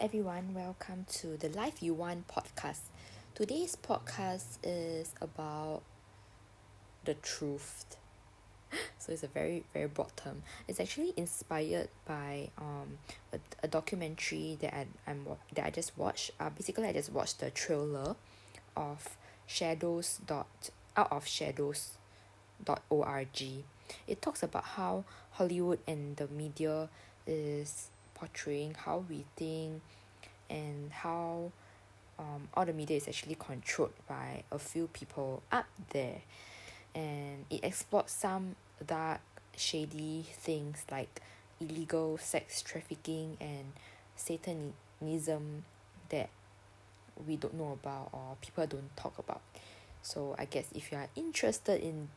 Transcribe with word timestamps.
everyone, 0.00 0.54
welcome 0.54 1.04
to 1.10 1.36
the 1.36 1.48
Life 1.48 1.82
You 1.82 1.92
Want 1.92 2.28
podcast. 2.28 2.82
Today's 3.34 3.74
podcast 3.74 4.58
is 4.62 5.12
about 5.20 5.82
the 7.04 7.14
truth. 7.14 7.84
So 9.00 9.12
it's 9.12 9.24
a 9.24 9.28
very 9.28 9.64
very 9.74 9.88
broad 9.88 10.12
term. 10.14 10.42
It's 10.68 10.78
actually 10.78 11.14
inspired 11.16 11.88
by 12.06 12.50
um 12.58 12.98
a, 13.32 13.40
a 13.64 13.66
documentary 13.66 14.56
that 14.60 14.72
I 14.72 14.86
I'm 15.04 15.26
that 15.54 15.66
I 15.66 15.70
just 15.70 15.98
watched. 15.98 16.30
Uh 16.38 16.50
basically 16.50 16.86
I 16.86 16.92
just 16.92 17.10
watched 17.10 17.40
the 17.40 17.50
trailer 17.50 18.14
of 18.76 19.16
shadows 19.46 20.20
dot 20.24 20.70
out 20.96 21.10
of 21.10 21.26
shadows 21.26 21.98
dot 22.62 22.82
org. 22.88 23.42
It 24.06 24.22
talks 24.22 24.44
about 24.44 24.64
how 24.64 25.04
Hollywood 25.32 25.80
and 25.88 26.16
the 26.16 26.28
media 26.28 26.88
is 27.26 27.88
portraying 28.18 28.74
how 28.74 29.04
we 29.08 29.24
think 29.36 29.80
and 30.50 30.90
how 30.90 31.52
um, 32.18 32.48
all 32.54 32.64
the 32.64 32.72
media 32.72 32.96
is 32.96 33.06
actually 33.06 33.36
controlled 33.36 33.92
by 34.08 34.42
a 34.50 34.58
few 34.58 34.88
people 34.88 35.42
up 35.52 35.66
there. 35.90 36.22
And 36.94 37.44
it 37.50 37.62
explored 37.62 38.08
some 38.08 38.56
dark 38.84 39.20
shady 39.56 40.26
things 40.32 40.84
like 40.90 41.22
illegal 41.60 42.18
sex 42.18 42.62
trafficking 42.62 43.36
and 43.40 43.72
satanism 44.16 45.64
that 46.08 46.30
we 47.26 47.36
don't 47.36 47.54
know 47.54 47.72
about 47.72 48.10
or 48.12 48.36
people 48.40 48.66
don't 48.66 48.96
talk 48.96 49.18
about. 49.18 49.42
So 50.02 50.34
I 50.38 50.44
guess 50.44 50.66
if 50.74 50.90
you 50.90 50.98
are 50.98 51.08
interested 51.14 51.80
in 51.80 52.08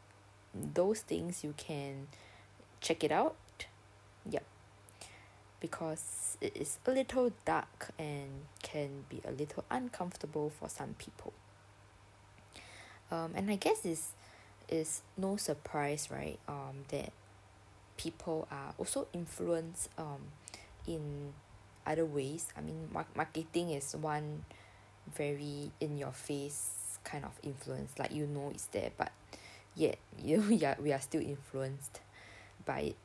those 0.54 1.02
things 1.02 1.44
you 1.44 1.54
can 1.58 2.08
check 2.80 3.04
it 3.04 3.11
out. 3.11 3.36
Yup 4.30 4.44
because 5.62 6.38
it 6.42 6.58
is 6.58 6.80
a 6.86 6.92
little 6.92 7.31
dark 7.45 7.92
and 7.98 8.48
can 8.62 9.06
be 9.08 9.22
a 9.23 9.31
little 9.31 9.64
uncomfortable 9.72 10.50
for 10.50 10.67
some 10.67 10.95
people. 10.98 11.31
Um 13.09 13.31
and 13.36 13.50
I 13.50 13.56
guess 13.56 13.86
it's 13.86 14.12
is 14.67 15.02
no 15.17 15.38
surprise 15.38 16.09
right 16.12 16.39
um 16.48 16.86
that 16.89 17.14
people 17.98 18.48
are 18.52 18.73
also 18.78 19.08
influenced 19.14 19.89
um 19.98 20.34
in 20.88 21.34
other 21.86 22.06
ways. 22.06 22.48
I 22.58 22.62
mean 22.62 22.89
mar~ 22.92 23.06
marketing 23.16 23.70
is 23.70 23.95
one 23.95 24.44
very 25.16 25.72
in 25.80 25.98
your 25.98 26.12
face 26.12 27.00
kind 27.04 27.26
of 27.26 27.32
influence 27.44 27.92
like 27.98 28.12
you 28.12 28.28
know 28.28 28.52
it's 28.54 28.66
there 28.67 28.92
but 28.95 29.12
yet 29.76 29.98
you 30.23 30.59
are 30.64 30.78
we 30.82 30.94
are 30.94 31.02
still 31.02 31.22
influenced 31.22 32.00
by 32.66 32.80
it 32.80 32.95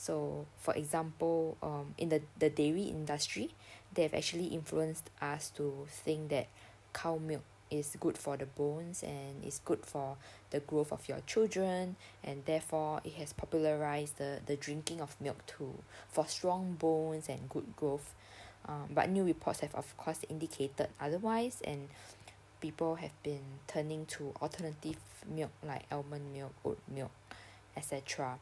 so 0.00 0.46
for 0.58 0.72
example 0.74 1.58
um 1.62 1.94
in 1.98 2.08
the 2.08 2.22
the 2.38 2.48
dairy 2.48 2.84
industry 2.84 3.50
they 3.92 4.02
have 4.02 4.14
actually 4.14 4.46
influenced 4.46 5.10
us 5.20 5.50
to 5.50 5.86
think 5.90 6.30
that 6.30 6.46
cow 6.94 7.18
milk 7.18 7.42
is 7.70 7.96
good 8.00 8.16
for 8.16 8.36
the 8.38 8.46
bones 8.46 9.02
and 9.02 9.44
is 9.44 9.60
good 9.64 9.84
for 9.84 10.16
the 10.50 10.60
growth 10.60 10.90
of 10.90 11.08
your 11.08 11.20
children. 11.26 11.96
And 12.24 12.44
therefore 12.44 13.00
it 13.04 13.12
has 13.14 13.32
popularized 13.32 14.18
the 14.18 14.40
the 14.44 14.56
drinking 14.56 15.00
of 15.00 15.14
milk 15.20 15.44
too 15.46 15.74
for 16.08 16.26
strong 16.26 16.76
bones 16.78 17.28
and 17.28 17.48
good 17.48 17.76
growth. 17.76 18.14
Um 18.66 18.88
but 18.90 19.08
new 19.10 19.24
reports 19.24 19.60
have 19.60 19.74
of 19.74 19.96
course 19.96 20.20
indicated 20.28 20.88
otherwise. 21.00 21.60
And 21.64 21.88
people 22.60 22.96
have 22.96 23.22
been 23.22 23.60
turning 23.68 24.06
to 24.06 24.32
alternative 24.42 24.98
milk 25.28 25.50
like 25.62 25.84
almond 25.92 26.32
milk 26.32 26.52
oat 26.64 26.78
milk 26.88 27.10
etc 27.76 28.38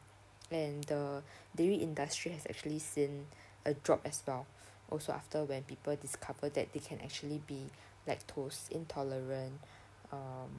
and 0.51 0.83
the 0.85 1.21
dairy 1.55 1.75
industry 1.75 2.31
has 2.31 2.45
actually 2.49 2.79
seen 2.79 3.25
a 3.65 3.73
drop 3.73 4.01
as 4.05 4.23
well. 4.25 4.45
Also 4.89 5.11
after 5.13 5.43
when 5.43 5.63
people 5.63 5.95
discover 5.95 6.49
that 6.49 6.73
they 6.73 6.79
can 6.79 6.99
actually 7.01 7.41
be 7.45 7.65
lactose 8.07 8.71
intolerant 8.71 9.59
um 10.11 10.49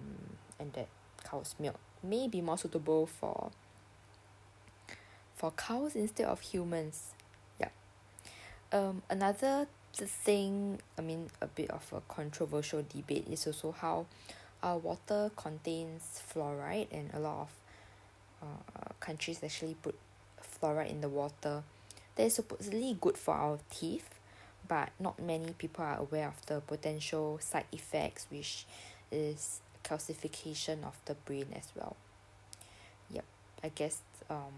and 0.59 0.73
that 0.75 0.87
cow's 1.25 1.55
milk 1.59 1.77
may 2.03 2.29
be 2.29 2.41
more 2.41 2.56
suitable 2.56 3.06
for 3.06 3.50
for 5.34 5.50
cows 5.53 5.97
instead 5.97 6.27
of 6.27 6.41
humans. 6.41 7.15
Yup. 7.59 7.73
Um 8.73 9.03
another 9.11 9.67
thing 9.95 10.79
I 10.97 11.03
mean 11.03 11.29
a 11.41 11.47
bit 11.47 11.71
of 11.71 11.93
a 11.93 12.00
controversial 12.03 12.84
debate 12.89 13.27
is 13.29 13.47
also 13.47 13.73
how 13.73 14.06
our 14.62 14.79
water 14.79 15.31
contains 15.37 16.23
fluoride 16.33 16.87
and 16.93 17.11
a 17.15 17.19
lot 17.19 17.43
of 17.43 17.59
uh 18.43 18.93
countries 19.01 19.43
actually 19.43 19.77
put 19.83 19.95
fluoride 20.43 20.91
in 20.91 21.01
the 21.01 21.09
water. 21.09 21.62
That 22.17 22.25
is 22.25 22.34
supposedly 22.34 22.97
good 23.01 23.17
for 23.17 23.34
our 23.34 23.59
teeth 23.71 24.21
but 24.69 24.91
not 25.01 25.19
many 25.19 25.53
people 25.59 25.84
are 25.84 25.99
aware 25.99 26.28
of 26.28 26.47
the 26.47 26.61
potential 26.61 27.39
side 27.41 27.65
effects 27.73 28.27
which 28.31 28.67
is 29.11 29.61
calcification 29.83 30.84
of 30.84 30.97
the 31.06 31.15
brain 31.15 31.47
as 31.55 31.69
well. 31.75 31.97
Yup 33.11 33.25
I 33.65 33.69
guess 33.69 34.00
um 34.29 34.53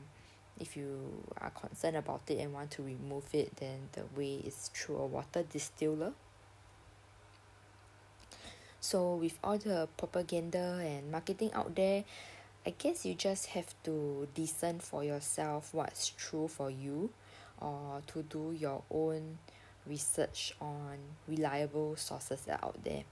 if 0.60 0.76
you 0.76 1.24
are 1.40 1.50
concerned 1.50 1.96
about 1.96 2.22
it 2.28 2.38
and 2.38 2.52
want 2.52 2.70
to 2.72 2.82
remove 2.82 3.24
it 3.32 3.56
then 3.56 3.88
the 3.92 4.02
way 4.16 4.42
is 4.44 4.70
through 4.74 4.96
a 4.96 5.06
water 5.06 5.42
distiller. 5.42 6.12
So 8.80 9.14
with 9.14 9.38
all 9.44 9.58
the 9.58 9.88
propaganda 9.96 10.80
and 10.82 11.10
marketing 11.10 11.52
out 11.54 11.74
there 11.74 12.04
I 12.64 12.70
guess 12.70 13.04
you 13.04 13.14
just 13.14 13.46
have 13.46 13.74
to 13.84 14.28
discern 14.34 14.78
for 14.78 15.02
yourself 15.02 15.74
what's 15.74 16.10
true 16.10 16.46
for 16.46 16.70
you 16.70 17.10
or 17.60 18.02
to 18.08 18.22
do 18.22 18.52
your 18.56 18.82
own 18.88 19.38
research 19.86 20.54
on 20.60 20.96
reliable 21.26 21.96
sources 21.96 22.42
that 22.42 22.62
are 22.62 22.68
out 22.68 22.84
there. 22.84 23.02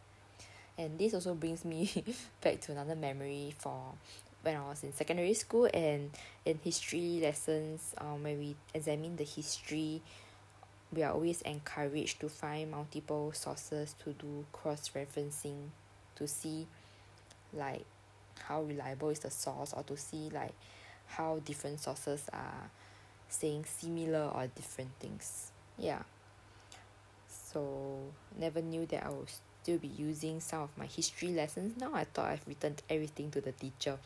And 0.79 0.99
this 0.99 1.15
also 1.15 1.35
brings 1.35 1.65
me 1.65 2.05
back 2.41 2.61
to 2.63 2.73
another 2.73 2.95
memory 2.95 3.55
for 3.59 3.95
when 4.43 4.57
I 4.57 4.69
was 4.69 4.85
in 4.85 4.93
secondary 4.93 5.35
school 5.35 5.69
and 5.75 6.11
in 6.45 6.59
history 6.63 7.21
lessons 7.23 7.95
um 7.99 8.23
when 8.23 8.39
we 8.39 8.57
examine 8.73 9.17
the 9.17 9.25
history 9.25 10.01
we 10.93 11.03
are 11.03 11.13
always 11.13 11.43
encouraged 11.43 12.21
to 12.21 12.29
find 12.29 12.71
multiple 12.71 13.33
sources 13.33 13.95
to 14.03 14.13
do 14.15 14.47
cross 14.53 14.91
referencing 14.95 15.69
to 16.17 16.27
see 16.27 16.67
like 17.53 17.85
how 18.47 18.63
reliable 18.63 19.11
is 19.11 19.21
the 19.21 19.31
source 19.31 19.73
or 19.73 19.83
to 19.85 19.97
see 19.97 20.31
like 20.33 20.55
how 21.07 21.41
different 21.45 21.81
sources 21.81 22.29
are 22.33 22.71
saying 23.29 23.65
similar 23.65 24.31
or 24.35 24.47
different 24.49 24.91
things. 24.99 25.53
Yeah. 25.79 26.03
So 27.29 27.99
never 28.39 28.61
knew 28.61 28.87
that 28.87 29.05
I 29.05 29.09
will 29.09 29.27
still 29.63 29.79
be 29.79 29.89
using 29.89 30.41
some 30.41 30.63
of 30.63 30.77
my 30.77 30.87
history 30.87 31.29
lessons. 31.29 31.81
Now 31.81 31.93
I 31.95 32.05
thought 32.05 32.31
I've 32.31 32.47
written 32.47 32.77
everything 32.89 33.31
to 33.33 33.41
the 33.41 33.53
teacher. 33.53 33.99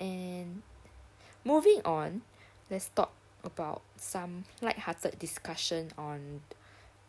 And 0.00 0.62
moving 1.44 1.80
on 1.84 2.22
let's 2.70 2.88
talk 2.88 3.12
about 3.44 3.82
some 3.96 4.44
light-hearted 4.62 5.18
discussion 5.18 5.90
on 5.98 6.40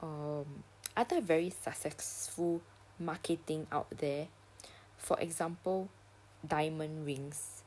um 0.01 0.63
other 0.97 1.21
very 1.21 1.49
successful 1.49 2.61
marketing 2.99 3.67
out 3.71 3.87
there 3.97 4.27
for 4.97 5.19
example 5.19 5.89
diamond 6.47 7.06
rings. 7.06 7.63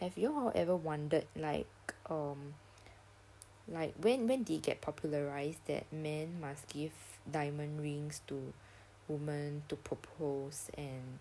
Have 0.00 0.16
you 0.18 0.32
all 0.34 0.52
ever 0.54 0.76
wondered 0.76 1.26
like 1.34 1.94
um 2.08 2.54
like 3.68 3.94
when 4.00 4.26
when 4.26 4.42
did 4.42 4.56
it 4.56 4.62
get 4.62 4.80
popularized 4.80 5.58
that 5.66 5.90
men 5.92 6.40
must 6.40 6.68
give 6.68 6.92
diamond 7.30 7.80
rings 7.80 8.20
to 8.28 8.52
women 9.08 9.62
to 9.68 9.76
propose 9.76 10.70
and 10.76 11.18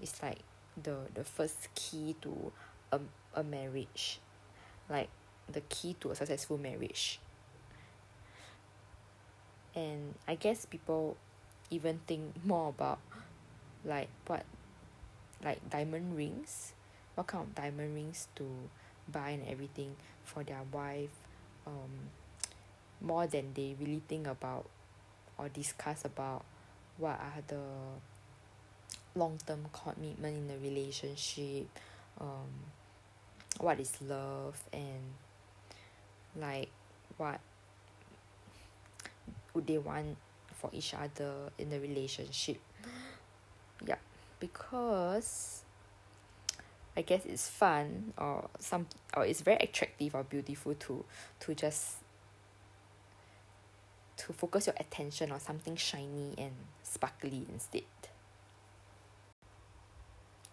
it's 0.00 0.22
like 0.22 0.40
the 0.80 0.96
the 1.14 1.24
first 1.24 1.68
key 1.74 2.14
to 2.20 2.52
a 2.92 3.00
a 3.34 3.42
marriage 3.42 4.20
like 4.88 5.08
the 5.50 5.60
key 5.62 5.96
to 6.00 6.10
a 6.10 6.14
successful 6.14 6.58
marriage? 6.58 7.18
And 9.74 10.14
I 10.28 10.34
guess 10.34 10.66
people 10.66 11.16
even 11.70 12.00
think 12.06 12.44
more 12.44 12.68
about 12.68 12.98
like 13.84 14.08
what 14.26 14.44
like 15.44 15.68
diamond 15.70 16.16
rings. 16.16 16.72
What 17.14 17.26
kind 17.26 17.44
of 17.44 17.54
diamond 17.54 17.94
rings 17.94 18.28
to 18.36 18.46
buy 19.10 19.30
and 19.30 19.46
everything 19.48 19.96
for 20.24 20.44
their 20.44 20.62
wife 20.72 21.10
um 21.66 22.10
more 23.00 23.26
than 23.26 23.52
they 23.54 23.74
really 23.80 24.00
think 24.08 24.26
about 24.26 24.68
or 25.38 25.48
discuss 25.48 26.04
about 26.04 26.44
what 26.98 27.18
are 27.18 27.42
the 27.48 27.60
long 29.14 29.38
term 29.44 29.66
commitment 29.72 30.36
in 30.36 30.48
the 30.48 30.58
relationship 30.58 31.66
um 32.20 32.48
what 33.58 33.78
is 33.80 33.92
love 34.02 34.60
and 34.72 35.02
like 36.36 36.70
what 37.16 37.40
would 39.54 39.66
they 39.66 39.78
want 39.78 40.16
for 40.54 40.70
each 40.72 40.94
other 40.94 41.50
in 41.58 41.68
the 41.68 41.78
relationship. 41.78 42.58
Yup 43.86 43.98
because 44.42 45.62
I 46.96 47.02
guess 47.02 47.24
it's 47.24 47.48
fun 47.48 48.12
or 48.18 48.50
some 48.58 48.86
or 49.16 49.24
it's 49.24 49.40
very 49.40 49.58
attractive 49.58 50.16
or 50.16 50.24
beautiful 50.24 50.74
to 50.74 51.04
to 51.40 51.54
just 51.54 51.98
to 54.16 54.32
focus 54.32 54.66
your 54.66 54.74
attention 54.78 55.30
on 55.30 55.38
something 55.38 55.76
shiny 55.76 56.34
and 56.36 56.52
sparkly 56.82 57.46
instead. 57.48 57.82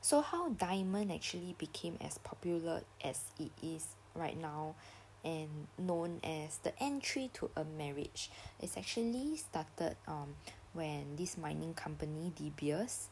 So, 0.01 0.21
how 0.21 0.49
diamond 0.49 1.11
actually 1.11 1.55
became 1.57 1.97
as 1.99 2.19
popular 2.19 2.81
as 3.03 3.21
it 3.39 3.51
is 3.61 3.87
right 4.13 4.39
now 4.39 4.75
and 5.25 5.49
known 5.77 6.19
as 6.23 6.57
the 6.59 6.71
entry 6.81 7.29
to 7.33 7.49
a 7.57 7.65
marriage 7.77 8.31
it's 8.61 8.77
actually 8.77 9.35
started 9.35 9.97
um, 10.07 10.33
when 10.71 11.17
this 11.17 11.37
mining 11.37 11.73
company 11.73 12.31
De 12.37 12.49
Beers 12.55 13.09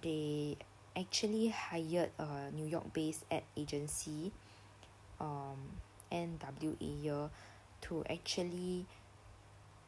they 0.00 0.56
actually 0.96 1.48
hired 1.48 2.10
a 2.18 2.50
New 2.52 2.66
York 2.66 2.92
based 2.92 3.24
ad 3.30 3.42
agency 3.56 4.32
um, 5.20 5.58
NWA 6.10 7.30
to 7.82 8.04
actually 8.08 8.86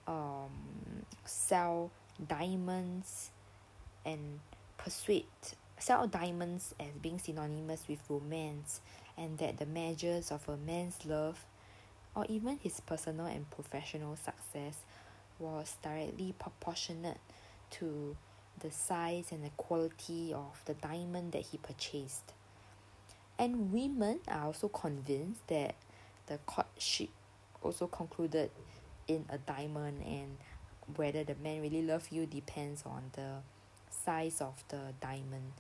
um, 0.07 0.51
sell 1.25 1.91
diamonds 2.29 3.31
and 4.05 4.41
persuade 4.79 5.25
sell 5.79 6.07
diamonds 6.07 6.75
as 6.79 6.89
being 7.01 7.19
synonymous 7.19 7.85
with 7.89 8.01
romance 8.09 8.81
and 9.17 9.39
that 9.39 9.59
the 9.59 9.67
measures 9.67 10.31
of 10.31 10.47
a 10.49 10.57
man's 10.57 11.07
love 11.07 11.45
or 12.15 12.27
even 12.29 12.59
his 12.63 12.81
personal 12.81 13.27
and 13.27 13.49
professional 13.51 14.17
success 14.17 14.77
was 15.39 15.77
directly 15.83 16.35
proportionate 16.39 17.19
to 17.71 18.17
the 18.61 18.71
size 18.71 19.27
and 19.33 19.45
the 19.45 19.51
quality 19.57 20.33
of 20.33 20.63
the 20.67 20.75
diamond 20.75 21.33
that 21.33 21.43
he 21.43 21.59
purchased. 21.59 22.33
And 23.39 23.73
women 23.73 24.21
are 24.29 24.47
also 24.47 24.69
convinced 24.69 25.47
that 25.49 25.75
the 26.27 26.39
courtship 26.47 27.09
also 27.63 27.87
concluded 27.87 28.51
in 29.09 29.25
a 29.31 29.39
diamond 29.39 30.03
and 30.05 30.37
whether 30.97 31.25
the 31.25 31.35
man 31.43 31.63
really 31.63 31.83
love 31.83 32.09
you 32.11 32.27
depends 32.27 32.83
on 32.85 33.11
the 33.13 33.37
size 33.91 34.41
of 34.41 34.63
the 34.69 34.95
diamond. 35.01 35.53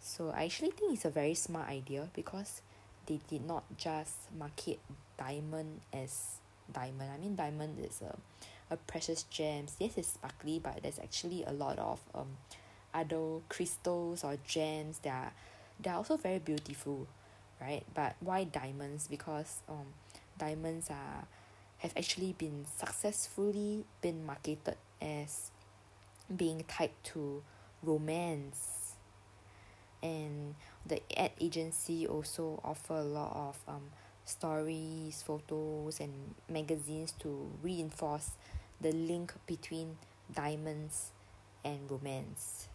So 0.00 0.30
I 0.30 0.44
actually 0.44 0.70
think 0.70 0.94
it's 0.94 1.04
a 1.04 1.10
very 1.10 1.34
smart 1.34 1.68
idea 1.68 2.08
because 2.14 2.62
they 3.06 3.20
did 3.28 3.46
not 3.46 3.64
just 3.76 4.32
market 4.36 4.80
diamond 5.18 5.80
as 5.92 6.38
diamond. 6.72 7.10
I 7.14 7.18
mean 7.18 7.36
diamond 7.36 7.78
is 7.84 8.02
a 8.02 8.16
a 8.70 8.76
precious 8.76 9.24
gems. 9.24 9.76
Yes 9.78 9.96
it's 9.96 10.08
sparkly 10.08 10.58
but 10.58 10.82
there's 10.82 10.98
actually 10.98 11.44
a 11.46 11.52
lot 11.52 11.78
of 11.78 12.00
um 12.14 12.36
other 12.92 13.40
crystals 13.48 14.22
or 14.24 14.36
gems 14.46 15.00
that 15.00 15.12
are 15.12 15.32
they 15.80 15.90
are 15.90 15.96
also 15.96 16.16
very 16.16 16.38
beautiful 16.38 17.06
right? 17.60 17.84
But 17.94 18.16
why 18.20 18.44
diamonds? 18.44 19.08
Because 19.08 19.60
um 19.68 19.94
diamonds 20.38 20.90
are 20.90 21.26
have 21.78 21.92
actually 21.96 22.34
been 22.38 22.64
successfully 22.78 23.84
been 24.00 24.24
marketed 24.24 24.76
as 25.00 25.50
being 26.34 26.64
tied 26.66 26.90
to 27.04 27.42
romance. 27.82 28.94
And 30.02 30.54
the 30.86 31.00
ad 31.18 31.32
agency 31.40 32.06
also 32.06 32.60
offer 32.64 32.94
a 32.94 33.04
lot 33.04 33.32
of 33.34 33.58
um 33.74 33.90
stories 34.26 35.22
photos 35.22 36.00
and 36.00 36.34
magazines 36.48 37.12
to 37.20 37.50
reinforce 37.62 38.30
the 38.80 38.92
link 38.92 39.32
between 39.46 39.96
diamonds 40.34 41.12
and 41.64 41.90
romance. 41.90 42.68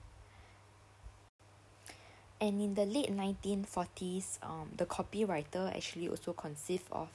And 2.42 2.62
in 2.62 2.74
the 2.74 2.86
late 2.86 3.12
1940s 3.12 4.40
um, 4.44 4.70
the 4.76 4.86
copywriter 4.86 5.76
actually 5.76 6.08
also 6.08 6.34
conceived 6.34 6.86
of 6.92 7.10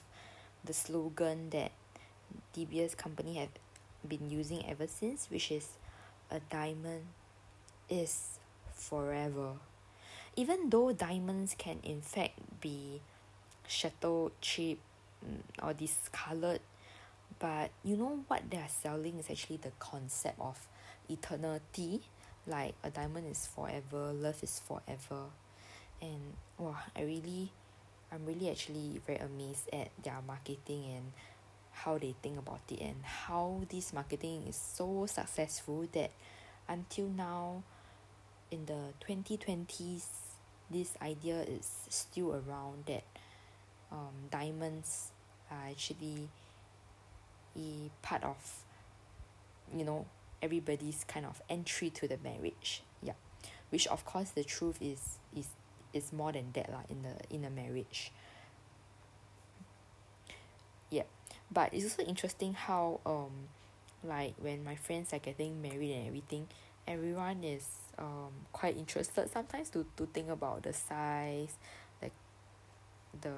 the 0.64 0.74
slogan 0.74 1.50
that 1.50 1.72
De 2.52 2.64
Beers 2.64 2.94
company 2.94 3.34
have 3.34 3.48
been 4.06 4.30
using 4.30 4.64
ever 4.68 4.86
since 4.86 5.30
which 5.30 5.50
is 5.50 5.68
a 6.30 6.40
diamond 6.50 7.06
is 7.88 8.38
forever. 8.72 9.52
Even 10.36 10.68
though 10.68 10.92
diamonds 10.92 11.54
can 11.56 11.78
in 11.82 12.00
fact 12.00 12.38
be 12.60 13.00
shattered 13.66 14.32
cheap 14.40 14.80
mm, 15.24 15.40
or 15.62 15.72
discolored 15.72 16.60
but 17.44 17.68
you 17.84 17.94
know 17.94 18.24
what 18.26 18.40
they 18.50 18.56
are 18.56 18.70
selling 18.70 19.18
is 19.18 19.28
actually 19.30 19.58
the 19.58 19.72
concept 19.78 20.40
of 20.40 20.66
eternity. 21.10 22.00
Like 22.46 22.74
a 22.82 22.88
diamond 22.88 23.26
is 23.30 23.46
forever 23.46 24.14
love 24.14 24.42
is 24.42 24.62
forever. 24.66 25.28
And 26.00 26.32
wow 26.56 26.78
I 26.96 27.02
really 27.02 27.52
I'm 28.10 28.24
really 28.24 28.48
actually 28.48 28.98
very 29.06 29.18
amazed 29.18 29.68
at 29.74 29.90
their 30.02 30.22
marketing 30.26 30.84
and 30.96 31.12
how 31.72 31.98
they 31.98 32.14
think 32.22 32.38
about 32.38 32.62
it 32.70 32.80
and 32.80 33.04
how 33.04 33.60
this 33.68 33.92
marketing 33.92 34.44
is 34.48 34.56
so 34.56 35.04
successful 35.04 35.86
that 35.92 36.12
until 36.66 37.08
now 37.08 37.62
in 38.50 38.64
the 38.64 38.94
2020s 39.06 40.06
this 40.70 40.94
idea 41.02 41.42
is 41.42 41.70
still 41.90 42.30
around 42.32 42.86
that 42.86 43.04
um, 43.92 44.14
diamonds 44.30 45.10
are 45.50 45.68
actually 45.68 46.30
a 47.56 47.90
part 48.02 48.22
of 48.24 48.36
you 49.74 49.84
know 49.84 50.06
everybody's 50.42 51.04
kind 51.04 51.24
of 51.24 51.40
entry 51.48 51.90
to 51.90 52.06
the 52.06 52.18
marriage 52.22 52.82
yeah. 53.04 53.12
Which 53.70 53.86
of 53.88 54.04
course 54.04 54.30
the 54.30 54.44
truth 54.44 54.78
is 54.80 55.18
is 55.36 55.48
is 55.92 56.12
more 56.12 56.32
than 56.32 56.50
that 56.54 56.70
lah 56.72 56.82
in 56.88 57.02
the 57.02 57.14
in 57.30 57.44
a 57.44 57.50
marriage. 57.50 58.10
Yeah. 60.90 61.04
But 61.52 61.74
it's 61.74 61.84
also 61.84 62.02
interesting 62.02 62.54
how 62.54 63.00
um 63.06 63.52
like 64.02 64.34
when 64.40 64.64
my 64.64 64.76
friends 64.76 65.12
are 65.12 65.18
getting 65.18 65.60
married 65.62 65.92
and 65.92 66.06
everything 66.08 66.46
everyone 66.86 67.42
is 67.42 67.66
um 67.98 68.32
quite 68.52 68.76
interested 68.76 69.30
sometimes 69.32 69.70
to 69.70 69.86
to 69.96 70.04
think 70.12 70.28
about 70.28 70.62
the 70.62 70.72
size 70.72 71.56
like 72.02 72.12
the 73.22 73.32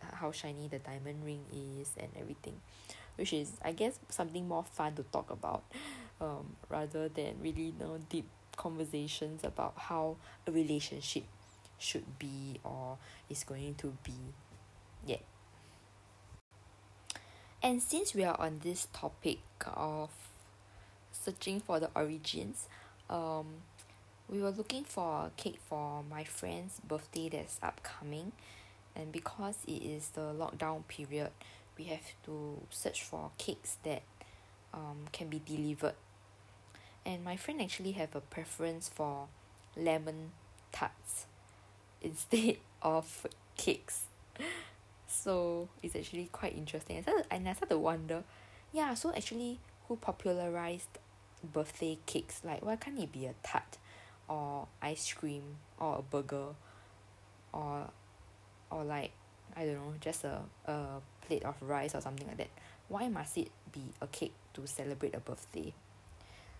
how 0.00 0.32
shiny 0.32 0.68
the 0.68 0.78
diamond 0.78 1.20
ring 1.24 1.44
is 1.52 1.92
and 2.00 2.08
everything 2.16 2.56
which 3.16 3.32
is 3.32 3.52
I 3.64 3.72
guess 3.72 3.98
something 4.08 4.46
more 4.48 4.64
fun 4.64 4.94
to 4.96 5.02
talk 5.04 5.30
about 5.30 5.64
um 6.20 6.56
rather 6.68 7.08
than 7.08 7.34
really 7.40 7.66
you 7.66 7.74
know 7.78 7.98
deep 8.08 8.26
conversations 8.56 9.44
about 9.44 9.74
how 9.76 10.16
a 10.46 10.52
relationship 10.52 11.24
should 11.78 12.18
be 12.18 12.60
or 12.64 12.98
is 13.28 13.44
going 13.44 13.74
to 13.76 13.96
be 14.04 14.12
yeah 15.06 15.16
and 17.62 17.82
since 17.82 18.14
we 18.14 18.24
are 18.24 18.38
on 18.40 18.60
this 18.62 18.88
topic 18.92 19.38
of 19.66 20.10
searching 21.10 21.60
for 21.60 21.80
the 21.80 21.90
origins 21.94 22.68
um 23.10 23.46
we 24.28 24.40
were 24.40 24.50
looking 24.50 24.82
for 24.84 25.26
a 25.26 25.30
cake 25.36 25.58
for 25.68 26.02
my 26.08 26.24
friend's 26.24 26.80
birthday 26.80 27.28
that's 27.28 27.58
upcoming. 27.62 28.32
And 28.96 29.12
because 29.12 29.56
it 29.66 29.82
is 29.82 30.08
the 30.10 30.32
lockdown 30.32 30.86
period 30.88 31.30
we 31.78 31.84
have 31.84 32.12
to 32.24 32.60
search 32.70 33.02
for 33.02 33.30
cakes 33.38 33.78
that 33.82 34.02
um 34.74 35.06
can 35.12 35.28
be 35.28 35.40
delivered. 35.44 35.94
And 37.04 37.24
my 37.24 37.36
friend 37.36 37.60
actually 37.60 37.92
have 37.92 38.14
a 38.14 38.20
preference 38.20 38.88
for 38.88 39.26
lemon 39.76 40.30
tarts 40.70 41.26
instead 42.02 42.56
of 42.82 43.26
cakes. 43.56 44.04
So 45.14 45.68
it's 45.82 45.94
actually 45.94 46.30
quite 46.32 46.56
interesting. 46.56 47.04
And 47.30 47.46
I 47.46 47.52
started 47.52 47.74
to 47.74 47.78
wonder 47.78 48.24
yeah 48.72 48.94
so 48.94 49.12
actually 49.14 49.60
who 49.86 49.96
popularized 49.96 50.98
birthday 51.44 51.98
cakes? 52.06 52.40
Like 52.44 52.64
why 52.64 52.76
can't 52.76 52.98
it 52.98 53.12
be 53.12 53.26
a 53.26 53.34
tart 53.42 53.78
or 54.28 54.68
ice 54.80 55.12
cream 55.12 55.56
or 55.78 55.98
a 55.98 56.02
burger 56.02 56.54
or 57.52 57.90
or 58.70 58.84
like 58.84 59.12
I 59.56 59.66
don't 59.66 59.74
know 59.74 59.94
just 60.00 60.24
a 60.24 60.40
a 60.66 61.00
plate 61.26 61.44
of 61.44 61.54
rice 61.60 61.94
or 61.94 62.00
something 62.00 62.26
like 62.26 62.38
that. 62.38 62.50
Why 62.88 63.08
must 63.08 63.38
it 63.38 63.50
be 63.72 63.82
a 64.00 64.06
cake 64.06 64.34
to 64.54 64.66
celebrate 64.66 65.14
a 65.14 65.20
birthday? 65.20 65.72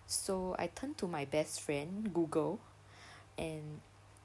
So 0.07 0.55
I 0.59 0.67
turned 0.67 0.97
to 0.99 1.07
my 1.07 1.25
best 1.25 1.61
friend 1.61 2.13
Google 2.13 2.59
and 3.37 3.79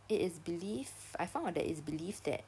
it 0.09 0.21
is 0.21 0.39
believed 0.39 0.91
I 1.19 1.27
found 1.27 1.49
out 1.49 1.55
that 1.55 1.69
it's 1.69 1.81
believed 1.81 2.25
that 2.25 2.43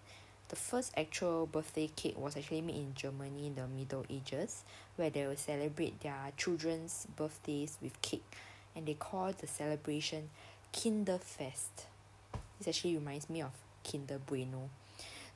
the 0.49 0.57
first 0.57 0.93
actual 0.97 1.47
birthday 1.47 1.89
cake 1.95 2.19
was 2.19 2.37
actually 2.37 2.61
made 2.62 2.77
in 2.77 2.93
Germany 2.95 3.47
in 3.47 3.55
the 3.55 3.69
Middle 3.69 4.05
Ages 4.11 4.65
where 4.97 5.09
they 5.09 5.27
will 5.27 5.37
celebrate 5.37 6.00
their 6.00 6.33
children's 6.37 7.07
birthdays 7.17 7.79
with 7.81 8.00
cake 8.03 8.25
and 8.75 8.87
they 8.87 8.95
call 8.95 9.33
the 9.33 9.47
celebration 9.47 10.31
Kinderfest. 10.73 11.87
This 12.59 12.69
actually 12.69 12.97
reminds 12.97 13.31
me 13.31 13.43
of 13.43 13.53
Kinder 13.85 14.19
Bueno 14.19 14.71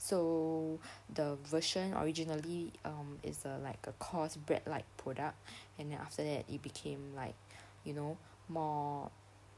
so 0.04 0.78
the 1.14 1.34
version 1.46 1.94
originally 1.94 2.70
um 2.84 3.16
is 3.22 3.46
a 3.46 3.56
like 3.64 3.78
a 3.86 3.92
coarse 3.92 4.36
bread 4.36 4.60
like 4.66 4.84
product 4.98 5.34
and 5.78 5.90
then 5.90 5.98
after 5.98 6.22
that 6.22 6.44
it 6.46 6.60
became 6.60 7.00
like 7.16 7.34
you 7.84 7.94
know 7.94 8.18
more 8.50 9.10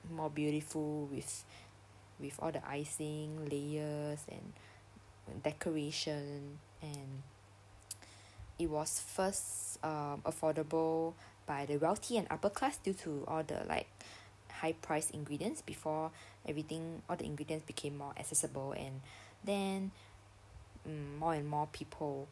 more 0.09 0.31
beautiful 0.31 1.09
with 1.11 1.45
with 2.21 2.39
all 2.41 2.53
the 2.53 2.65
icing 2.65 3.49
layers 3.51 4.21
and 4.31 5.43
decoration 5.43 6.59
and 6.81 7.23
it 8.61 8.71
was 8.71 9.03
first 9.05 9.85
um 9.85 10.23
affordable 10.25 11.15
by 11.45 11.67
the 11.67 11.77
wealthy 11.77 12.19
and 12.19 12.29
upper 12.31 12.51
class 12.51 12.77
due 12.77 12.95
to 12.95 13.25
all 13.27 13.43
the 13.43 13.65
like 13.69 13.89
high 14.49 14.75
price 14.75 15.11
ingredients 15.11 15.61
before 15.61 16.13
everything 16.47 17.03
all 17.11 17.17
the 17.17 17.25
ingredients 17.25 17.65
became 17.67 17.99
more 17.99 18.13
accessible 18.17 18.71
and 18.79 19.01
then 19.43 19.91
um, 20.87 21.19
more 21.19 21.35
and 21.35 21.47
more 21.49 21.69
people 21.73 22.29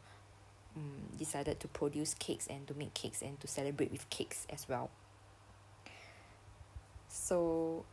um, 0.75 0.91
decided 1.17 1.59
to 1.59 1.67
produce 1.67 2.13
cakes 2.13 2.47
and 2.47 2.67
to 2.67 2.73
make 2.73 2.93
cakes 2.93 3.21
and 3.21 3.39
to 3.39 3.47
celebrate 3.47 3.91
with 3.91 4.09
cakes 4.09 4.47
as 4.49 4.67
well. 4.67 4.89
So 7.07 7.85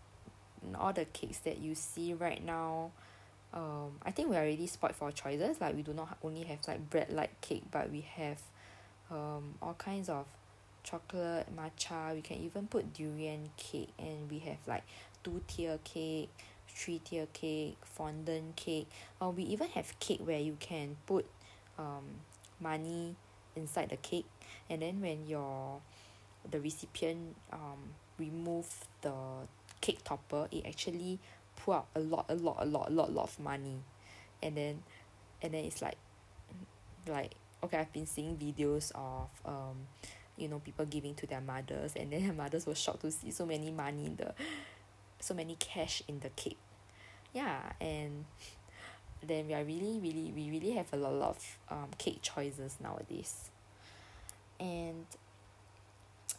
all 0.77 0.93
the 0.93 1.05
cakes 1.07 1.39
that 1.41 1.59
you 1.59 1.75
see 1.75 2.15
right 2.15 2.45
now 2.45 2.93
um 3.53 3.93
I 4.05 4.11
think 4.11 4.31
we 4.31 4.37
are 4.37 4.41
already 4.41 4.67
spoiled 4.67 4.95
for 4.95 5.11
choices. 5.13 5.61
Like 5.61 5.75
we 5.77 5.83
do 5.83 5.93
not 5.93 6.17
only 6.23 6.43
have 6.45 6.59
like 6.67 6.89
bread 6.89 7.11
like 7.11 7.41
cake 7.41 7.65
but 7.71 7.91
we 7.91 8.01
have 8.17 8.41
um 9.11 9.55
all 9.61 9.75
kinds 9.75 10.09
of 10.09 10.27
chocolate 10.83 11.47
matcha. 11.55 12.15
We 12.15 12.23
can 12.23 12.39
even 12.39 12.67
put 12.67 12.93
durian 12.93 13.51
cake 13.57 13.91
and 13.99 14.31
we 14.31 14.39
have 14.41 14.59
like 14.67 14.85
two 15.23 15.41
tier 15.47 15.79
cake 15.85 16.31
three 16.75 16.99
tier 16.99 17.27
cake 17.33 17.77
fondant 17.85 18.57
cake. 18.57 18.89
Or 19.21 19.31
we 19.31 19.45
even 19.45 19.69
have 19.69 19.99
cake 20.01 20.21
where 20.23 20.41
you 20.41 20.57
can 20.61 20.97
put 21.07 21.27
um 21.79 22.05
money 22.61 23.17
inside 23.57 23.91
the 23.91 23.97
cake. 23.97 24.27
And 24.71 24.83
then 24.83 25.01
when 25.01 25.27
your 25.27 25.81
the 26.51 26.61
recipient 26.61 27.37
um 27.53 27.95
remove 28.19 28.69
the 29.01 29.15
cake 29.81 30.01
topper 30.05 30.49
it 30.51 30.65
actually 30.67 31.19
pull 31.57 31.75
out 31.75 31.87
a 31.95 32.01
lot 32.01 32.27
a 32.29 32.35
lot 32.35 32.57
a 32.61 32.65
lot 32.65 32.89
a 32.89 32.93
lot 32.93 33.09
a 33.09 33.13
lot 33.13 33.25
of 33.25 33.39
money. 33.41 33.83
And 34.43 34.57
then 34.57 34.83
and 35.41 35.55
then 35.55 35.65
it's 35.65 35.83
like 35.83 35.97
like 37.07 37.35
okay 37.63 37.79
I've 37.79 37.93
been 37.93 38.07
seeing 38.07 38.37
videos 38.37 38.93
of 38.95 39.29
um 39.45 39.87
you 40.37 40.49
know 40.49 40.59
people 40.59 40.85
giving 40.87 41.15
to 41.17 41.27
their 41.27 41.41
mothers 41.41 41.95
and 41.97 42.13
then 42.13 42.23
their 42.23 42.33
mothers 42.45 42.67
were 42.67 42.75
shocked 42.75 43.03
to 43.03 43.11
see 43.11 43.31
so 43.31 43.47
many 43.47 43.71
money 43.71 44.07
in 44.07 44.17
the 44.17 44.35
so 45.23 45.35
many 45.35 45.57
cash 45.57 46.03
in 46.09 46.21
the 46.21 46.31
cake. 46.31 46.59
Yeah 47.33 47.73
and 47.81 48.25
then 49.27 49.47
we 49.47 49.55
are 49.55 49.65
really 49.65 49.99
really 50.03 50.33
we 50.35 50.51
really 50.51 50.73
have 50.73 50.93
a 50.93 50.97
lot, 50.97 51.13
lot 51.15 51.31
of 51.31 51.59
um 51.71 51.89
cake 51.99 52.21
choices 52.23 52.77
nowadays. 52.83 53.51
And 54.59 55.07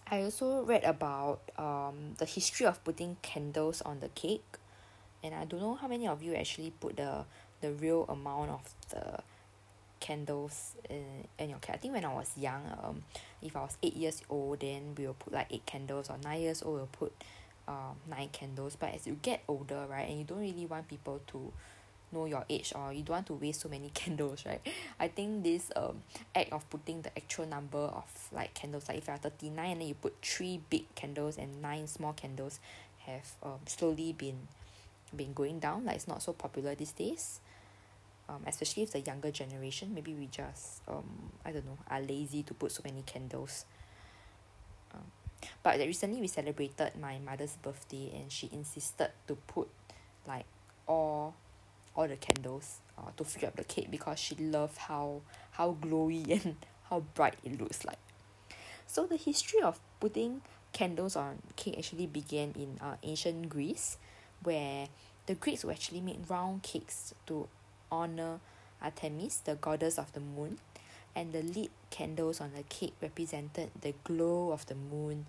I 0.10 0.24
also 0.24 0.64
read 0.64 0.84
about 0.84 1.40
um 1.58 2.16
the 2.18 2.26
history 2.26 2.66
of 2.66 2.84
putting 2.84 3.18
candles 3.22 3.82
on 3.82 4.00
the 4.00 4.10
cake. 4.10 4.44
And 5.24 5.34
I 5.34 5.46
don't 5.46 5.62
know 5.62 5.76
how 5.76 5.88
many 5.88 6.08
of 6.08 6.22
you 6.22 6.36
actually 6.36 6.72
put 6.72 6.98
the 6.98 7.26
the 7.62 7.72
real 7.72 8.06
amount 8.10 8.52
of 8.52 8.62
the 8.90 9.24
candles 10.02 10.76
in, 10.90 11.06
in 11.40 11.50
your 11.50 11.60
cake. 11.60 11.76
I 11.76 11.78
think 11.78 11.94
when 11.94 12.04
I 12.04 12.14
was 12.14 12.32
young 12.38 12.64
um 12.84 13.04
if 13.42 13.56
I 13.56 13.62
was 13.62 13.78
eight 13.82 13.96
years 13.96 14.22
old 14.30 14.60
then 14.60 14.96
we 14.98 15.08
will 15.08 15.14
put 15.14 15.32
like 15.32 15.48
eight 15.50 15.66
candles 15.66 16.10
or 16.10 16.18
nine 16.22 16.42
years 16.42 16.62
old 16.62 16.76
we'll 16.76 16.88
put 16.88 17.14
um 17.68 17.96
nine 18.10 18.30
candles 18.32 18.76
but 18.76 18.94
as 18.94 19.08
you 19.08 19.18
get 19.22 19.42
older 19.48 19.86
right 19.90 20.10
and 20.10 20.20
you 20.20 20.26
don't 20.26 20.40
really 20.40 20.66
want 20.66 20.88
people 20.88 21.22
to 21.28 21.52
know 22.12 22.26
your 22.26 22.46
age 22.50 22.72
or 22.76 22.94
you 22.94 23.02
don't 23.02 23.16
want 23.16 23.28
to 23.28 23.34
waste 23.34 23.62
so 23.62 23.70
many 23.70 23.90
candles 23.94 24.46
right 24.46 24.62
I 25.00 25.08
think 25.08 25.44
this 25.44 25.72
um 25.76 26.04
act 26.36 26.52
of 26.54 26.70
putting 26.70 27.02
the 27.02 27.10
actual 27.18 27.46
number 27.46 27.80
of 27.80 28.06
like 28.32 28.54
candles 28.54 28.88
like 28.88 29.00
if 29.00 29.08
you 29.08 29.14
are 29.14 29.18
thirty 29.18 29.50
nine 29.50 29.72
and 29.72 29.82
then 29.82 29.88
you 29.88 29.96
put 29.96 30.16
three 30.22 30.62
big 30.70 30.94
candles 30.96 31.38
and 31.38 31.62
nine 31.62 31.88
small 31.88 32.14
candles 32.14 32.60
have 33.00 33.32
um 33.42 33.60
slowly 33.66 34.14
been 34.14 34.48
been 35.16 35.34
going 35.34 35.60
down 35.60 35.86
like 35.86 35.96
it's 35.96 36.08
not 36.08 36.22
so 36.22 36.34
popular 36.34 36.76
these 36.76 36.92
days 36.92 37.40
um 38.30 38.42
especially 38.48 38.84
if 38.84 38.92
the 38.92 39.00
younger 39.02 39.32
generation 39.32 39.94
maybe 39.94 40.14
we 40.14 40.28
just 40.28 40.82
um 40.88 41.32
I 41.46 41.52
don't 41.52 41.66
know 41.66 41.78
are 41.90 42.02
lazy 42.02 42.44
to 42.44 42.54
put 42.54 42.72
so 42.72 42.82
many 42.86 43.04
candles 43.06 43.66
but 45.62 45.80
recently 45.80 46.22
we 46.22 46.28
celebrated 46.28 46.92
my 47.00 47.20
mother's 47.20 47.58
birthday 47.62 48.12
and 48.16 48.32
she 48.32 48.50
insisted 48.52 49.12
to 49.28 49.36
put 49.36 49.68
like 50.28 50.46
all 50.88 51.36
all 51.96 52.08
the 52.08 52.16
candles 52.16 52.80
uh, 52.98 53.12
to 53.16 53.24
fill 53.24 53.50
up 53.50 53.56
the 53.56 53.64
cake 53.64 53.90
because 53.92 54.20
she 54.20 54.36
loved 54.36 54.78
how 54.78 55.22
how 55.52 55.76
glowy 55.80 56.30
and 56.44 56.56
how 56.90 57.02
bright 57.14 57.36
it 57.44 57.60
looks 57.60 57.86
like. 57.86 58.00
So 58.88 59.06
the 59.06 59.18
history 59.18 59.62
of 59.62 59.80
putting 60.00 60.42
candles 60.72 61.16
on 61.16 61.40
cake 61.56 61.76
actually 61.78 62.08
began 62.08 62.54
in 62.56 62.78
uh, 62.82 62.96
ancient 63.04 63.50
Greece 63.50 63.98
where 64.42 64.88
the 65.26 65.36
Greeks 65.36 65.64
would 65.64 65.74
actually 65.76 66.02
make 66.02 66.18
round 66.30 66.64
cakes 66.64 67.14
to 67.28 67.48
honor 67.92 68.40
Artemis, 68.82 69.38
the 69.38 69.56
goddess 69.56 69.98
of 69.98 70.12
the 70.14 70.20
moon, 70.20 70.58
and 71.16 71.34
the 71.34 71.42
lit 71.42 71.72
candles 71.90 72.42
on 72.42 72.52
the 72.56 72.64
cake 72.64 72.94
represented 73.02 73.70
the 73.82 73.94
glow 74.04 74.52
of 74.52 74.66
the 74.66 74.76
moon, 74.76 75.26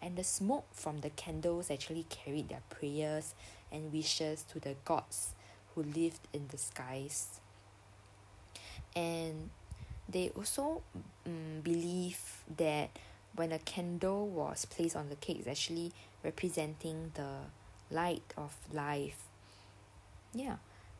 and 0.00 0.16
the 0.16 0.24
smoke 0.24 0.66
from 0.72 0.98
the 0.98 1.10
candles 1.10 1.70
actually 1.70 2.06
carried 2.08 2.48
their 2.48 2.62
prayers 2.70 3.34
and 3.70 3.92
wishes 3.92 4.42
to 4.42 4.60
the 4.60 4.74
gods 4.84 5.34
who 5.74 5.82
lived 5.82 6.20
in 6.32 6.46
the 6.48 6.58
skies. 6.58 7.40
And 8.94 9.50
they 10.08 10.30
also 10.30 10.82
um, 11.26 11.60
believe 11.62 12.42
that 12.56 12.90
when 13.34 13.52
a 13.52 13.58
candle 13.58 14.26
was 14.26 14.64
placed 14.64 14.96
on 14.96 15.08
the 15.08 15.16
cake, 15.16 15.38
it's 15.40 15.48
actually 15.48 15.92
representing 16.24 17.12
the 17.14 17.94
light 17.94 18.34
of 18.36 18.56
life. 18.72 19.18
Yeah 20.34 20.56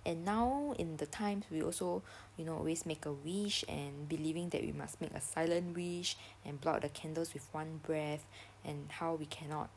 and 0.09 0.25
now 0.25 0.75
in 0.79 0.97
the 0.97 1.05
times 1.05 1.45
we 1.51 1.63
also 1.63 2.03
you 2.39 2.45
know 2.45 2.57
always 2.57 2.87
make 2.87 3.05
a 3.05 3.13
wish 3.13 3.63
and 3.69 4.09
believing 4.09 4.49
that 4.49 4.63
we 4.63 4.73
must 4.73 4.99
make 5.03 5.13
a 5.13 5.21
silent 5.21 5.77
wish 5.77 6.17
and 6.47 6.59
blow 6.63 6.73
out 6.73 6.83
the 6.83 6.89
candles 6.89 7.35
with 7.35 7.47
one 7.53 7.79
breath 7.85 8.25
and 8.65 8.87
how 8.89 9.15
we 9.15 9.27
cannot 9.27 9.69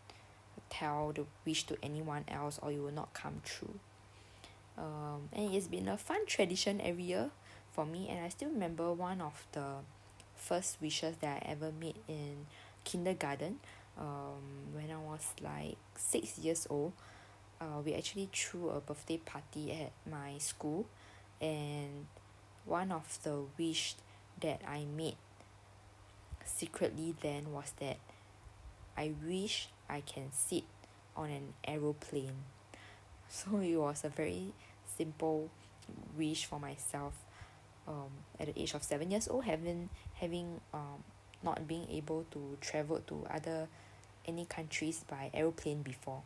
tell 0.70 1.12
the 1.14 1.26
wish 1.46 1.66
to 1.66 1.76
anyone 1.84 2.24
else 2.30 2.58
or 2.62 2.72
it 2.72 2.80
will 2.80 2.94
not 2.94 3.14
come 3.14 3.42
true. 3.44 3.78
Um 4.78 5.28
and 5.34 5.54
it's 5.54 5.68
been 5.68 5.90
a 5.90 5.98
fun 5.98 6.26
tradition 6.26 6.80
every 6.80 7.04
year 7.04 7.30
for 7.74 7.86
me 7.86 8.08
and 8.10 8.24
I 8.26 8.30
still 8.30 8.50
remember 8.50 8.94
one 8.94 9.20
of 9.20 9.46
the 9.52 9.84
first 10.38 10.78
wishes 10.82 11.18
that 11.18 11.44
I 11.44 11.52
ever 11.52 11.74
made 11.78 12.00
in 12.08 12.48
kindergarten 12.86 13.60
um 13.98 14.72
when 14.74 14.90
I 14.90 14.98
was 14.98 15.34
like 15.44 15.76
six 15.98 16.40
years 16.40 16.68
old 16.70 16.94
uh 17.62 17.80
we 17.86 17.94
actually 17.94 18.30
threw 18.34 18.70
a 18.70 18.82
birthday 18.82 19.18
party 19.18 19.72
at 19.72 19.92
my 20.12 20.38
school 20.40 20.86
and 21.40 22.08
one 22.66 22.92
of 22.92 23.20
the 23.24 23.44
wish 23.58 23.96
that 24.42 24.62
I 24.68 24.86
made 24.86 25.18
secretly 26.46 27.16
then 27.22 27.52
was 27.54 27.74
that 27.80 27.98
I 28.98 29.14
wish 29.26 29.70
I 29.90 30.02
can 30.02 30.32
sit 30.32 30.64
on 31.16 31.30
an 31.30 31.54
aeroplane. 31.64 32.36
So 33.34 33.60
it 33.62 33.78
was 33.78 34.04
a 34.04 34.10
very 34.10 34.52
simple 34.98 35.50
wish 36.18 36.46
for 36.46 36.60
myself 36.60 37.14
um 37.88 38.12
at 38.38 38.54
the 38.54 38.62
age 38.62 38.74
of 38.74 38.84
seven 38.84 39.10
years 39.10 39.30
old 39.30 39.46
having 39.46 39.90
having 40.16 40.60
um 40.74 41.04
not 41.42 41.66
being 41.66 41.88
able 41.90 42.26
to 42.32 42.58
travel 42.60 43.00
to 43.08 43.26
other 43.34 43.70
any 44.28 44.46
countries 44.46 45.06
by 45.10 45.32
aeroplane 45.34 45.82
before 45.82 46.22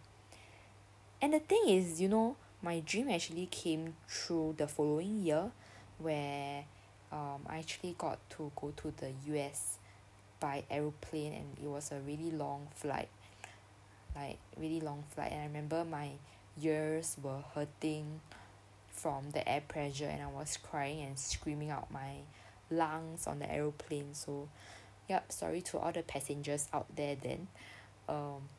and 1.22 1.34
the 1.34 1.39
thing 1.39 1.63
is 1.67 2.01
you 2.01 2.07
know 2.07 2.36
my 2.62 2.79
dream 2.79 3.10
actually 3.10 3.45
came 3.48 3.95
true 4.07 4.55
the 4.57 4.67
following 4.67 5.19
year 5.22 5.51
where 5.98 6.65
um 7.12 7.45
I 7.48 7.60
actually 7.60 7.95
got 7.98 8.19
to 8.31 8.51
go 8.55 8.74
to 8.75 8.93
the 8.98 9.12
U_S 9.29 9.77
by 10.39 10.63
aeroplane 10.69 11.34
and 11.34 11.57
it 11.62 11.67
was 11.67 11.91
a 11.91 12.00
really 12.00 12.31
long 12.31 12.67
flight. 12.75 13.10
Like 14.15 14.38
really 14.57 14.81
long 14.81 15.03
flight. 15.10 15.31
And 15.31 15.41
I 15.41 15.45
remember 15.45 15.84
my 15.86 16.12
ears 16.62 17.17
were 17.22 17.43
hurting 17.53 18.22
from 18.89 19.31
the 19.31 19.48
air 19.48 19.62
pressure 19.67 20.05
and 20.05 20.22
I 20.22 20.27
was 20.27 20.57
crying 20.57 21.01
and 21.01 21.17
screaming 21.19 21.69
out 21.69 21.91
my 21.91 22.17
lungs 22.72 23.27
on 23.27 23.39
the 23.39 23.51
aeroplane. 23.51 24.13
So 24.13 24.50
yup 25.10 25.31
sorry 25.31 25.62
to 25.62 25.77
all 25.77 25.91
the 25.91 26.03
passengers 26.03 26.67
out 26.74 26.88
there 26.95 27.15
then. 27.15 27.48
Um 28.07 28.50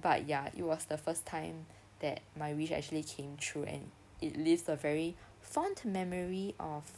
but 0.00 0.28
ya 0.28 0.46
it 0.56 0.62
was 0.62 0.84
the 0.86 0.98
first 0.98 1.26
time 1.26 1.66
that 2.00 2.20
my 2.38 2.52
wish 2.52 2.72
actually 2.72 3.02
came 3.02 3.36
true 3.38 3.64
and 3.64 3.90
it 4.20 4.36
leaves 4.36 4.68
a 4.68 4.76
very 4.76 5.16
fond 5.40 5.80
memory 5.84 6.54
of 6.58 6.90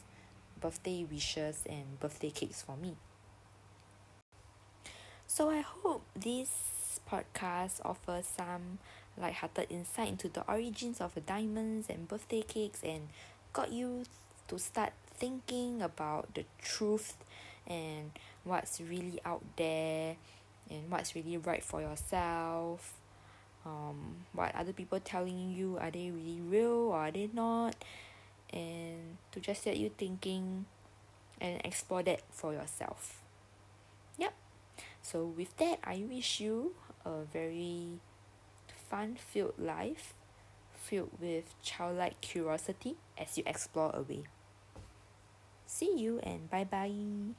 birthday 0.60 1.04
wishes 1.10 1.64
and 1.68 1.98
birthday 2.00 2.30
cakes 2.30 2.62
for 2.62 2.76
me. 2.76 2.96
So 5.26 5.50
I 5.50 5.60
hope 5.60 6.02
this 6.14 7.00
podcast 7.10 7.80
offers 7.84 8.26
some 8.26 8.78
light-hearted 9.18 9.66
insight 9.70 10.08
into 10.08 10.28
the 10.28 10.48
origins 10.48 11.00
of 11.00 11.14
the 11.14 11.20
diamonds 11.20 11.88
and 11.88 12.08
birthday 12.08 12.42
cakes 12.42 12.80
and 12.82 13.08
got 13.52 13.72
you 13.72 14.04
to 14.48 14.58
start 14.58 14.92
thinking 15.18 15.82
about 15.82 16.34
the 16.34 16.44
truth 16.62 17.16
and 17.66 18.12
what's 18.44 18.80
really 18.80 19.18
out 19.24 19.42
there 19.56 20.16
and 20.70 20.90
what's 20.90 21.14
really 21.14 21.36
right 21.36 21.62
for 21.62 21.80
yourself 21.80 22.94
um 23.66 24.24
what 24.32 24.54
other 24.54 24.72
people 24.72 24.98
telling 25.00 25.50
you 25.50 25.76
are 25.80 25.90
they 25.90 26.10
really 26.10 26.40
real 26.40 26.94
or 26.94 26.96
are 26.96 27.10
they 27.10 27.28
not? 27.32 27.74
And 28.52 29.18
to 29.32 29.40
just 29.40 29.64
set 29.64 29.76
you 29.76 29.90
thinking 29.90 30.66
and 31.40 31.60
explore 31.64 32.02
that 32.04 32.22
for 32.30 32.52
yourself. 32.52 33.24
Yup. 34.16 34.32
So 35.02 35.24
with 35.24 35.56
that 35.56 35.80
I 35.82 36.04
wish 36.08 36.40
you 36.40 36.74
a 37.04 37.24
very 37.24 37.98
fun 38.88 39.16
filled 39.18 39.58
life 39.58 40.14
filled 40.72 41.10
with 41.20 41.60
childlike 41.62 42.20
curiosity 42.20 42.96
as 43.18 43.36
you 43.36 43.42
explore 43.46 43.90
away. 43.94 44.24
See 45.66 45.98
you 45.98 46.20
and 46.20 46.48
bye 46.48 46.64
bye 46.64 47.34